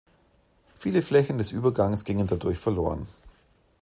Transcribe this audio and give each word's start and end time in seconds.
Viele 0.79 1.03
Flächen 1.03 1.37
des 1.37 1.51
Übergangs 1.51 2.03
gingen 2.03 2.25
dadurch 2.25 2.57
verloren. 2.57 3.05